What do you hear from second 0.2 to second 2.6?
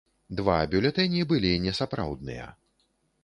Два бюлетэні былі несапраўдныя.